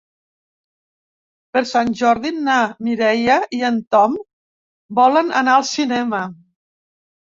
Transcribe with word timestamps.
Per 1.57 1.63
Sant 1.73 1.91
Jordi 2.01 2.33
na 2.49 2.57
Mireia 2.89 3.39
i 3.61 3.63
en 3.71 3.81
Tom 3.95 4.19
volen 5.05 5.35
anar 5.45 5.59
al 5.63 5.73
cinema. 5.79 6.29